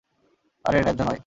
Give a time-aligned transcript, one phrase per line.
[0.65, 1.19] আরে, ন্যায্য নয়!